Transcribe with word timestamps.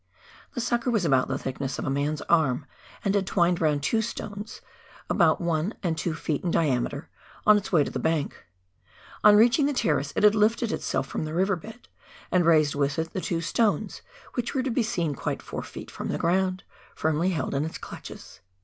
The 0.55 0.61
sucker 0.61 0.89
was 0.89 1.05
about 1.05 1.27
the 1.27 1.37
thickness 1.37 1.77
of 1.77 1.85
a 1.85 1.89
man's 1.91 2.23
arm, 2.23 2.65
and 3.05 3.13
had 3.13 3.27
twined 3.27 3.61
round 3.61 3.83
two 3.83 4.01
stones, 4.01 4.59
about 5.11 5.39
one 5.39 5.75
and 5.83 5.95
two 5.95 6.13
ft. 6.13 6.43
in 6.43 6.49
diameter, 6.49 7.11
on 7.45 7.55
its 7.55 7.71
way 7.71 7.83
to 7.83 7.91
the 7.91 7.99
bank. 7.99 8.47
On 9.23 9.35
reaching 9.35 9.67
the 9.67 9.73
terrace 9.73 10.11
it 10.15 10.23
had 10.23 10.33
lifted 10.33 10.71
itself 10.71 11.05
from 11.05 11.25
the 11.25 11.35
river 11.35 11.55
bed, 11.55 11.87
and 12.31 12.47
raised 12.47 12.73
with 12.73 12.97
it 12.97 13.13
the 13.13 13.21
two 13.21 13.41
stones, 13.41 14.01
which 14.33 14.55
were 14.55 14.63
to 14.63 14.71
be 14.71 14.81
seen 14.81 15.13
quite 15.13 15.39
4 15.43 15.61
ft. 15.61 15.91
from 15.91 16.07
the 16.07 16.17
ground, 16.17 16.63
firmly 16.95 17.29
held 17.29 17.53
in 17.53 17.63
its 17.63 17.77
clutches. 17.77 18.39